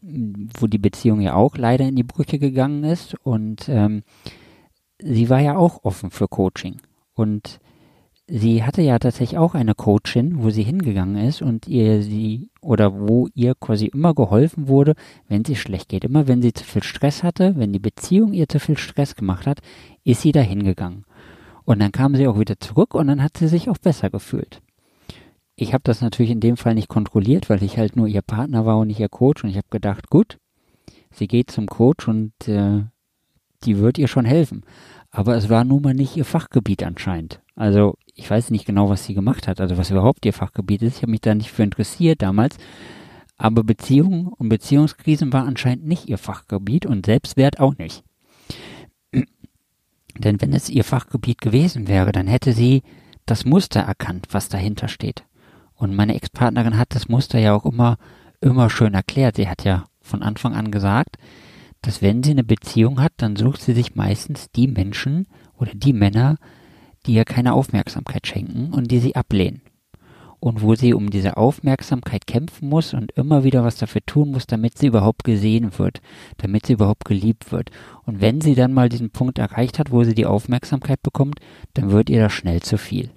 wo 0.00 0.66
die 0.66 0.78
Beziehung 0.78 1.20
ja 1.20 1.34
auch 1.34 1.56
leider 1.56 1.86
in 1.86 1.96
die 1.96 2.02
Brüche 2.02 2.38
gegangen 2.38 2.84
ist 2.84 3.14
und 3.22 3.68
ähm, 3.68 4.02
sie 5.00 5.28
war 5.28 5.40
ja 5.40 5.56
auch 5.56 5.84
offen 5.84 6.10
für 6.10 6.28
Coaching 6.28 6.76
und 7.14 7.60
sie 8.26 8.62
hatte 8.62 8.82
ja 8.82 8.98
tatsächlich 8.98 9.38
auch 9.38 9.54
eine 9.54 9.74
Coachin, 9.74 10.42
wo 10.42 10.50
sie 10.50 10.62
hingegangen 10.62 11.16
ist 11.16 11.42
und 11.42 11.66
ihr 11.66 12.02
sie 12.02 12.50
oder 12.60 12.98
wo 12.98 13.28
ihr 13.34 13.54
quasi 13.54 13.86
immer 13.86 14.14
geholfen 14.14 14.68
wurde, 14.68 14.94
wenn 15.28 15.44
sie 15.44 15.56
schlecht 15.56 15.88
geht. 15.88 16.04
Immer 16.04 16.28
wenn 16.28 16.42
sie 16.42 16.52
zu 16.52 16.64
viel 16.64 16.82
Stress 16.82 17.22
hatte, 17.22 17.56
wenn 17.56 17.72
die 17.72 17.78
Beziehung 17.78 18.32
ihr 18.32 18.48
zu 18.48 18.60
viel 18.60 18.76
Stress 18.76 19.16
gemacht 19.16 19.46
hat, 19.46 19.60
ist 20.04 20.22
sie 20.22 20.32
da 20.32 20.40
hingegangen. 20.40 21.04
Und 21.68 21.80
dann 21.80 21.92
kam 21.92 22.16
sie 22.16 22.26
auch 22.26 22.38
wieder 22.38 22.58
zurück 22.58 22.94
und 22.94 23.08
dann 23.08 23.22
hat 23.22 23.36
sie 23.36 23.46
sich 23.46 23.68
auch 23.68 23.76
besser 23.76 24.08
gefühlt. 24.08 24.62
Ich 25.54 25.74
habe 25.74 25.82
das 25.84 26.00
natürlich 26.00 26.30
in 26.30 26.40
dem 26.40 26.56
Fall 26.56 26.74
nicht 26.74 26.88
kontrolliert, 26.88 27.50
weil 27.50 27.62
ich 27.62 27.76
halt 27.76 27.94
nur 27.94 28.06
ihr 28.06 28.22
Partner 28.22 28.64
war 28.64 28.78
und 28.78 28.86
nicht 28.86 29.00
ihr 29.00 29.10
Coach. 29.10 29.44
Und 29.44 29.50
ich 29.50 29.58
habe 29.58 29.68
gedacht, 29.68 30.08
gut, 30.08 30.38
sie 31.10 31.28
geht 31.28 31.50
zum 31.50 31.66
Coach 31.66 32.08
und 32.08 32.32
äh, 32.48 32.84
die 33.64 33.76
wird 33.80 33.98
ihr 33.98 34.08
schon 34.08 34.24
helfen. 34.24 34.62
Aber 35.10 35.36
es 35.36 35.50
war 35.50 35.64
nun 35.64 35.82
mal 35.82 35.92
nicht 35.92 36.16
ihr 36.16 36.24
Fachgebiet 36.24 36.82
anscheinend. 36.82 37.42
Also 37.54 37.98
ich 38.14 38.30
weiß 38.30 38.50
nicht 38.50 38.64
genau, 38.64 38.88
was 38.88 39.04
sie 39.04 39.12
gemacht 39.12 39.46
hat, 39.46 39.60
also 39.60 39.76
was 39.76 39.90
überhaupt 39.90 40.24
ihr 40.24 40.32
Fachgebiet 40.32 40.80
ist. 40.80 40.96
Ich 40.96 41.02
habe 41.02 41.10
mich 41.10 41.20
da 41.20 41.34
nicht 41.34 41.52
für 41.52 41.64
interessiert 41.64 42.22
damals. 42.22 42.56
Aber 43.36 43.62
Beziehungen 43.62 44.28
und 44.28 44.48
Beziehungskrisen 44.48 45.34
war 45.34 45.44
anscheinend 45.44 45.86
nicht 45.86 46.08
ihr 46.08 46.16
Fachgebiet 46.16 46.86
und 46.86 47.04
Selbstwert 47.04 47.60
auch 47.60 47.76
nicht. 47.76 48.04
Denn 50.18 50.40
wenn 50.40 50.52
es 50.52 50.68
ihr 50.68 50.84
Fachgebiet 50.84 51.40
gewesen 51.40 51.88
wäre, 51.88 52.12
dann 52.12 52.26
hätte 52.26 52.52
sie 52.52 52.82
das 53.26 53.44
Muster 53.44 53.80
erkannt, 53.80 54.28
was 54.32 54.48
dahinter 54.48 54.88
steht. 54.88 55.24
Und 55.74 55.94
meine 55.94 56.14
Ex-Partnerin 56.14 56.76
hat 56.76 56.94
das 56.94 57.08
Muster 57.08 57.38
ja 57.38 57.54
auch 57.54 57.64
immer, 57.64 57.98
immer 58.40 58.68
schön 58.68 58.94
erklärt. 58.94 59.36
Sie 59.36 59.48
hat 59.48 59.64
ja 59.64 59.84
von 60.00 60.22
Anfang 60.22 60.54
an 60.54 60.70
gesagt, 60.70 61.16
dass 61.82 62.02
wenn 62.02 62.22
sie 62.22 62.32
eine 62.32 62.44
Beziehung 62.44 63.00
hat, 63.00 63.12
dann 63.18 63.36
sucht 63.36 63.60
sie 63.60 63.74
sich 63.74 63.94
meistens 63.94 64.50
die 64.50 64.66
Menschen 64.66 65.28
oder 65.56 65.72
die 65.74 65.92
Männer, 65.92 66.36
die 67.06 67.14
ihr 67.14 67.24
keine 67.24 67.52
Aufmerksamkeit 67.52 68.26
schenken 68.26 68.72
und 68.72 68.90
die 68.90 68.98
sie 68.98 69.14
ablehnen 69.14 69.62
und 70.40 70.62
wo 70.62 70.74
sie 70.74 70.94
um 70.94 71.10
diese 71.10 71.36
Aufmerksamkeit 71.36 72.26
kämpfen 72.26 72.68
muss 72.68 72.94
und 72.94 73.12
immer 73.12 73.44
wieder 73.44 73.64
was 73.64 73.76
dafür 73.76 74.02
tun 74.06 74.30
muss, 74.30 74.46
damit 74.46 74.78
sie 74.78 74.86
überhaupt 74.86 75.24
gesehen 75.24 75.78
wird, 75.78 76.00
damit 76.38 76.66
sie 76.66 76.74
überhaupt 76.74 77.04
geliebt 77.04 77.50
wird. 77.52 77.70
Und 78.04 78.20
wenn 78.20 78.40
sie 78.40 78.54
dann 78.54 78.72
mal 78.72 78.88
diesen 78.88 79.10
Punkt 79.10 79.38
erreicht 79.38 79.78
hat, 79.78 79.90
wo 79.90 80.04
sie 80.04 80.14
die 80.14 80.26
Aufmerksamkeit 80.26 81.02
bekommt, 81.02 81.40
dann 81.74 81.90
wird 81.90 82.10
ihr 82.10 82.20
das 82.20 82.32
schnell 82.32 82.60
zu 82.62 82.78
viel. 82.78 83.10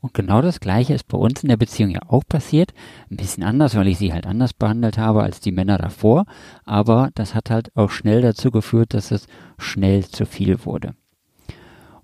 Und 0.00 0.14
genau 0.14 0.42
das 0.42 0.60
Gleiche 0.60 0.94
ist 0.94 1.08
bei 1.08 1.18
uns 1.18 1.42
in 1.42 1.48
der 1.48 1.56
Beziehung 1.56 1.90
ja 1.90 2.00
auch 2.06 2.24
passiert. 2.28 2.72
Ein 3.10 3.16
bisschen 3.16 3.42
anders, 3.42 3.74
weil 3.74 3.88
ich 3.88 3.98
sie 3.98 4.12
halt 4.12 4.26
anders 4.26 4.52
behandelt 4.52 4.98
habe 4.98 5.22
als 5.22 5.40
die 5.40 5.52
Männer 5.52 5.78
davor. 5.78 6.26
Aber 6.64 7.10
das 7.14 7.34
hat 7.34 7.50
halt 7.50 7.74
auch 7.76 7.90
schnell 7.90 8.20
dazu 8.20 8.50
geführt, 8.50 8.94
dass 8.94 9.10
es 9.10 9.26
schnell 9.58 10.04
zu 10.04 10.26
viel 10.26 10.64
wurde. 10.64 10.94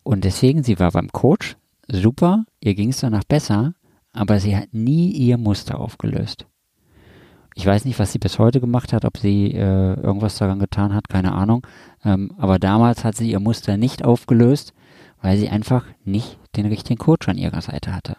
Und 0.02 0.24
deswegen, 0.24 0.62
sie 0.62 0.78
war 0.78 0.92
beim 0.92 1.08
Coach, 1.08 1.56
super, 1.86 2.44
ihr 2.60 2.74
ging 2.74 2.90
es 2.90 3.00
danach 3.00 3.24
besser, 3.24 3.74
aber 4.18 4.40
sie 4.40 4.56
hat 4.56 4.74
nie 4.74 5.10
ihr 5.12 5.38
Muster 5.38 5.78
aufgelöst. 5.78 6.46
Ich 7.54 7.66
weiß 7.66 7.84
nicht, 7.84 7.98
was 7.98 8.12
sie 8.12 8.18
bis 8.18 8.38
heute 8.38 8.60
gemacht 8.60 8.92
hat, 8.92 9.04
ob 9.04 9.16
sie 9.16 9.52
äh, 9.52 9.94
irgendwas 9.94 10.38
daran 10.38 10.58
getan 10.58 10.94
hat, 10.94 11.08
keine 11.08 11.32
Ahnung. 11.32 11.66
Ähm, 12.04 12.32
aber 12.36 12.58
damals 12.58 13.04
hat 13.04 13.16
sie 13.16 13.30
ihr 13.30 13.40
Muster 13.40 13.76
nicht 13.76 14.04
aufgelöst, 14.04 14.74
weil 15.20 15.36
sie 15.36 15.48
einfach 15.48 15.84
nicht 16.04 16.38
den 16.56 16.66
richtigen 16.66 16.98
Coach 16.98 17.28
an 17.28 17.38
ihrer 17.38 17.60
Seite 17.60 17.94
hatte. 17.94 18.16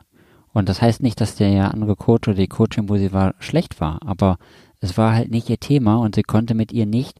Und 0.51 0.67
das 0.67 0.81
heißt 0.81 1.01
nicht, 1.03 1.21
dass 1.21 1.35
der 1.35 1.73
andere 1.73 1.95
Coach 1.95 2.27
oder 2.27 2.37
die 2.37 2.47
Coaching, 2.47 2.89
wo 2.89 2.97
sie 2.97 3.13
war, 3.13 3.35
schlecht 3.39 3.79
war, 3.79 3.99
aber 4.05 4.37
es 4.81 4.97
war 4.97 5.13
halt 5.13 5.31
nicht 5.31 5.49
ihr 5.49 5.59
Thema 5.59 5.97
und 5.97 6.15
sie 6.15 6.23
konnte 6.23 6.53
mit 6.53 6.71
ihr 6.71 6.85
nicht 6.85 7.19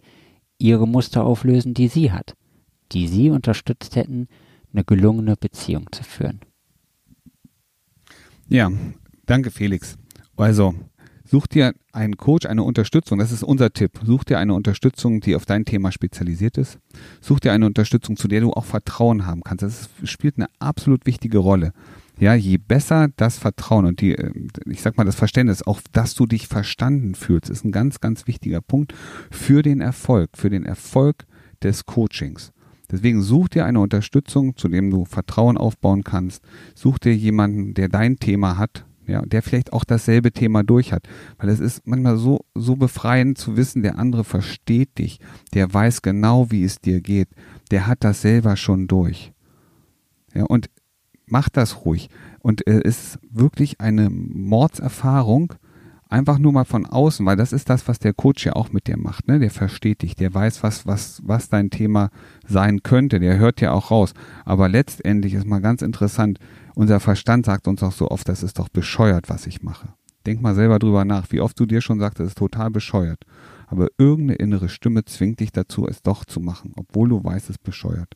ihre 0.58 0.88
Muster 0.88 1.24
auflösen, 1.26 1.74
die 1.74 1.88
sie 1.88 2.12
hat, 2.12 2.36
die 2.92 3.08
sie 3.08 3.30
unterstützt 3.30 3.96
hätten, 3.96 4.28
eine 4.74 4.84
gelungene 4.84 5.36
Beziehung 5.36 5.88
zu 5.92 6.04
führen. 6.04 6.42
Ja, 8.52 8.72
danke 9.28 9.52
Felix. 9.52 9.96
Also, 10.36 10.74
such 11.24 11.46
dir 11.46 11.76
einen 11.94 12.18
Coach, 12.18 12.48
eine 12.48 12.64
Unterstützung, 12.64 13.20
das 13.20 13.32
ist 13.32 13.44
unser 13.44 13.72
Tipp. 13.72 14.00
Such 14.04 14.24
dir 14.24 14.40
eine 14.40 14.56
Unterstützung, 14.56 15.22
die 15.22 15.36
auf 15.36 15.46
dein 15.46 15.66
Thema 15.66 15.92
spezialisiert 15.92 16.58
ist. 16.58 16.80
Such 17.22 17.40
dir 17.40 17.52
eine 17.52 17.68
Unterstützung, 17.68 18.18
zu 18.18 18.28
der 18.28 18.42
du 18.42 18.52
auch 18.52 18.66
Vertrauen 18.66 19.28
haben 19.28 19.44
kannst. 19.44 19.64
Das 19.64 19.90
spielt 20.04 20.38
eine 20.38 20.48
absolut 20.58 21.06
wichtige 21.06 21.38
Rolle. 21.38 21.74
Ja, 22.20 22.34
je 22.34 22.58
besser 22.58 23.10
das 23.18 23.38
Vertrauen 23.38 23.86
und 23.86 24.02
die, 24.02 24.16
äh, 24.16 24.32
ich 24.66 24.82
sag 24.82 24.98
mal, 24.98 25.04
das 25.04 25.16
Verständnis, 25.16 25.62
auch 25.62 25.80
dass 25.92 26.16
du 26.16 26.26
dich 26.26 26.48
verstanden 26.48 27.14
fühlst, 27.14 27.52
ist 27.52 27.64
ein 27.64 27.72
ganz, 27.72 28.02
ganz 28.02 28.26
wichtiger 28.26 28.62
Punkt 28.62 28.96
für 29.30 29.62
den 29.62 29.80
Erfolg, 29.80 30.32
für 30.34 30.50
den 30.50 30.66
Erfolg 30.66 31.28
des 31.62 31.86
Coachings. 31.86 32.52
Deswegen 32.92 33.22
such 33.22 33.50
dir 33.50 33.66
eine 33.66 33.80
Unterstützung, 33.80 34.56
zu 34.58 34.68
dem 34.68 34.90
du 34.90 35.06
Vertrauen 35.06 35.58
aufbauen 35.58 36.04
kannst. 36.04 36.44
Such 36.76 37.00
dir 37.00 37.16
jemanden, 37.16 37.74
der 37.74 37.90
dein 37.90 38.18
Thema 38.18 38.58
hat, 38.58 38.86
ja, 39.06 39.22
der 39.24 39.42
vielleicht 39.42 39.74
auch 39.74 39.84
dasselbe 39.84 40.32
Thema 40.32 40.64
durch 40.64 40.94
hat. 40.94 41.08
Weil 41.38 41.50
es 41.50 41.60
ist 41.60 41.86
manchmal 41.86 42.18
so, 42.18 42.40
so 42.56 42.76
befreiend 42.76 43.38
zu 43.38 43.58
wissen, 43.58 43.84
der 43.84 43.98
andere 43.98 44.24
versteht 44.24 44.98
dich, 44.98 45.20
der 45.54 45.74
weiß 45.74 46.02
genau, 46.02 46.52
wie 46.52 46.64
es 46.64 46.80
dir 46.80 47.02
geht, 47.02 47.30
der 47.72 47.88
hat 47.88 48.04
das 48.04 48.22
selber 48.22 48.56
schon 48.56 48.88
durch. 48.88 49.34
Ja, 50.34 50.44
und 50.46 50.70
mach 51.26 51.50
das 51.50 51.86
ruhig. 51.86 52.10
Und 52.40 52.66
es 52.68 52.76
äh, 52.76 52.88
ist 52.88 53.20
wirklich 53.30 53.82
eine 53.82 54.10
Mordserfahrung, 54.10 55.54
einfach 56.10 56.40
nur 56.40 56.52
mal 56.52 56.66
von 56.66 56.86
außen, 56.86 57.26
weil 57.26 57.38
das 57.38 57.54
ist 57.54 57.70
das, 57.70 57.88
was 57.88 58.00
der 58.00 58.14
Coach 58.14 58.46
ja 58.46 58.54
auch 58.54 58.72
mit 58.72 58.88
dir 58.88 58.98
macht, 58.98 59.28
ne? 59.28 59.40
Der 59.40 59.52
versteht 59.52 60.02
dich, 60.02 60.16
der 60.16 60.34
weiß, 60.34 60.64
was, 60.64 60.86
was, 60.86 61.22
was 61.24 61.50
dein 61.50 61.70
Thema 61.70 62.10
sein 62.46 62.84
könnte, 62.84 63.20
der 63.20 63.38
hört 63.38 63.62
ja 63.62 63.72
auch 63.72 63.92
raus. 63.92 64.14
Aber 64.44 64.68
letztendlich 64.68 65.36
ist 65.36 65.46
mal 65.46 65.62
ganz 65.62 65.82
interessant, 65.82 66.40
unser 66.76 67.00
Verstand 67.00 67.46
sagt 67.46 67.68
uns 67.68 67.84
auch 67.84 67.92
so 67.92 68.10
oft, 68.10 68.28
das 68.28 68.44
ist 68.44 68.60
doch 68.60 68.70
bescheuert, 68.70 69.30
was 69.30 69.48
ich 69.48 69.62
mache. 69.62 69.94
Denk 70.26 70.42
mal 70.42 70.56
selber 70.56 70.80
drüber 70.80 71.06
nach, 71.06 71.32
wie 71.32 71.42
oft 71.42 71.60
du 71.60 71.66
dir 71.66 71.82
schon 71.82 72.00
sagst, 72.00 72.20
das 72.20 72.30
ist 72.30 72.38
total 72.38 72.72
bescheuert. 72.72 73.24
Aber 73.70 73.90
irgendeine 73.98 74.36
innere 74.36 74.68
Stimme 74.68 75.06
zwingt 75.06 75.40
dich 75.40 75.52
dazu, 75.52 75.88
es 75.88 76.02
doch 76.02 76.26
zu 76.26 76.40
machen, 76.40 76.74
obwohl 76.76 77.10
du 77.10 77.24
weißt, 77.24 77.50
es 77.50 77.58
bescheuert. 77.58 78.16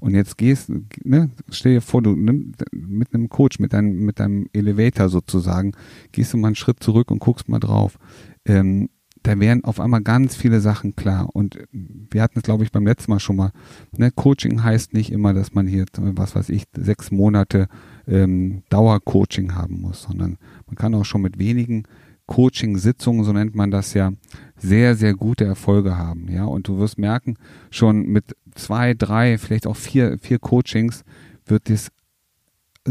Und 0.00 0.14
jetzt 0.14 0.38
gehst, 0.38 0.70
ne, 1.04 1.30
stell 1.50 1.74
dir 1.74 1.80
vor, 1.80 2.02
du 2.02 2.14
nimm, 2.14 2.52
mit 2.72 3.12
einem 3.12 3.28
Coach, 3.28 3.58
mit 3.58 3.72
deinem, 3.72 4.04
mit 4.04 4.20
deinem 4.20 4.46
Elevator 4.52 5.08
sozusagen, 5.08 5.72
gehst 6.12 6.32
du 6.32 6.36
mal 6.38 6.48
einen 6.48 6.56
Schritt 6.56 6.82
zurück 6.82 7.10
und 7.10 7.18
guckst 7.18 7.48
mal 7.48 7.58
drauf. 7.58 7.98
Ähm, 8.44 8.88
da 9.24 9.38
wären 9.38 9.64
auf 9.64 9.80
einmal 9.80 10.02
ganz 10.02 10.34
viele 10.34 10.60
Sachen 10.60 10.96
klar. 10.96 11.28
Und 11.32 11.58
wir 11.72 12.22
hatten 12.22 12.38
es, 12.38 12.44
glaube 12.44 12.64
ich, 12.64 12.72
beim 12.72 12.86
letzten 12.86 13.10
Mal 13.12 13.20
schon 13.20 13.36
mal. 13.36 13.52
Ne, 13.96 14.10
Coaching 14.10 14.62
heißt 14.62 14.94
nicht 14.94 15.12
immer, 15.12 15.34
dass 15.34 15.54
man 15.54 15.66
hier, 15.66 15.84
was 15.96 16.34
weiß 16.34 16.48
ich, 16.48 16.64
sechs 16.76 17.10
Monate 17.10 17.68
ähm, 18.06 18.62
Dauercoaching 18.68 19.54
haben 19.54 19.80
muss, 19.80 20.02
sondern 20.02 20.38
man 20.66 20.76
kann 20.76 20.94
auch 20.94 21.04
schon 21.04 21.22
mit 21.22 21.38
wenigen 21.38 21.84
Coaching-Sitzungen, 22.26 23.24
so 23.24 23.32
nennt 23.32 23.54
man 23.54 23.70
das 23.70 23.94
ja, 23.94 24.12
sehr, 24.62 24.94
sehr 24.94 25.14
gute 25.14 25.44
Erfolge 25.44 25.98
haben. 25.98 26.28
Ja, 26.30 26.44
und 26.44 26.68
du 26.68 26.78
wirst 26.78 26.98
merken, 26.98 27.36
schon 27.70 28.06
mit 28.06 28.36
zwei, 28.54 28.94
drei, 28.94 29.36
vielleicht 29.38 29.66
auch 29.66 29.76
vier, 29.76 30.18
vier 30.18 30.38
Coachings 30.38 31.04
wird 31.44 31.68
es 31.68 31.90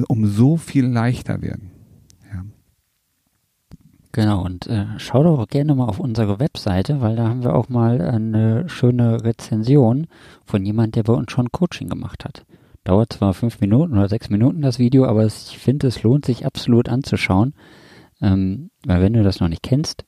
um 0.08 0.26
so 0.26 0.58
viel 0.58 0.86
leichter 0.86 1.42
werden. 1.42 1.72
Genau, 4.14 4.44
und 4.44 4.68
äh, 4.68 4.88
schau 4.98 5.24
doch 5.24 5.48
gerne 5.48 5.74
mal 5.74 5.86
auf 5.86 6.00
unsere 6.00 6.40
Webseite, 6.40 7.00
weil 7.00 7.16
da 7.16 7.30
haben 7.30 7.44
wir 7.44 7.56
auch 7.56 7.70
mal 7.70 8.02
eine 8.02 8.68
schöne 8.68 9.24
Rezension 9.24 10.08
von 10.44 10.66
jemand, 10.66 10.96
der 10.96 11.04
bei 11.04 11.14
uns 11.14 11.32
schon 11.32 11.52
Coaching 11.54 11.88
gemacht 11.88 12.26
hat. 12.26 12.46
Dauert 12.84 13.14
zwar 13.14 13.34
fünf 13.34 13.62
Minuten 13.62 13.94
oder 13.94 14.10
sechs 14.10 14.30
Minuten 14.30 14.62
das 14.62 14.80
Video, 14.80 15.06
aber 15.06 15.26
ich 15.26 15.58
finde, 15.58 15.88
es 15.88 16.04
lohnt 16.04 16.26
sich 16.26 16.46
absolut 16.46 16.90
anzuschauen, 16.90 17.54
ähm, 18.22 18.72
weil 18.86 19.02
wenn 19.02 19.14
du 19.14 19.24
das 19.24 19.40
noch 19.40 19.48
nicht 19.48 19.64
kennst 19.64 20.04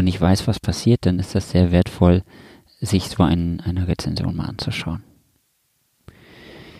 und 0.00 0.06
nicht 0.06 0.20
weißt, 0.20 0.48
was 0.48 0.58
passiert, 0.58 1.04
dann 1.04 1.18
ist 1.18 1.34
das 1.34 1.50
sehr 1.50 1.72
wertvoll, 1.72 2.22
sich 2.80 3.10
so 3.10 3.22
ein, 3.22 3.60
eine 3.60 3.86
Rezension 3.86 4.34
mal 4.34 4.46
anzuschauen. 4.46 5.02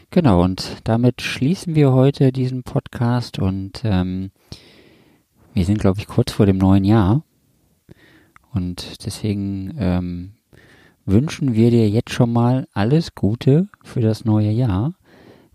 Genau, 0.09 0.43
und 0.43 0.79
damit 0.85 1.21
schließen 1.21 1.75
wir 1.75 1.93
heute 1.93 2.33
diesen 2.33 2.63
Podcast 2.63 3.39
und 3.39 3.83
ähm, 3.85 4.31
wir 5.53 5.67
sind, 5.67 5.79
glaube 5.79 6.01
ich, 6.01 6.07
kurz 6.07 6.33
vor 6.33 6.47
dem 6.47 6.57
neuen 6.57 6.85
Jahr. 6.85 7.23
Und 8.55 9.05
deswegen 9.05 9.75
ähm, 9.79 10.33
wünschen 11.05 11.55
wir 11.55 11.71
dir 11.71 11.91
jetzt 11.91 12.15
schon 12.15 12.33
mal 12.33 12.69
alles 12.73 13.15
Gute 13.15 13.69
für 13.85 14.01
das 14.01 14.25
neue 14.25 14.51
Jahr. 14.51 14.95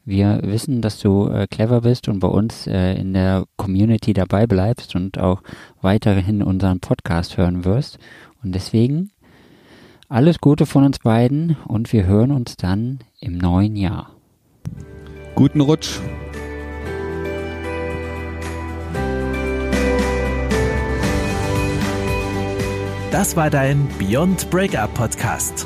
Wir 0.08 0.40
wissen, 0.44 0.82
dass 0.82 1.00
du 1.00 1.28
äh, 1.30 1.48
clever 1.48 1.82
bist 1.82 2.08
und 2.08 2.20
bei 2.20 2.28
uns 2.28 2.68
äh, 2.68 2.94
in 2.94 3.16
der 3.16 3.46
Community 3.58 4.14
dabei 4.14 4.46
bleibst 4.46 4.96
und 4.96 5.18
auch 5.18 5.42
weiterhin 5.82 6.44
unseren 6.44 6.80
Podcast 6.80 7.38
hören 7.38 7.66
wirst. 7.66 7.98
Und 8.44 8.54
deswegen 8.54 9.10
alles 10.08 10.40
Gute 10.40 10.68
von 10.68 10.84
uns 10.84 11.00
beiden 11.00 11.58
und 11.68 11.92
wir 11.92 12.06
hören 12.06 12.32
uns 12.32 12.56
dann 12.56 13.00
im 13.20 13.40
neuen 13.40 13.76
Jahr. 13.76 14.12
Guten 15.34 15.62
Rutsch. 15.62 16.00
Das 23.12 23.36
war 23.36 23.50
dein 23.50 23.88
Beyond 23.98 24.52
Breakup 24.52 24.94
Podcast. 24.94 25.66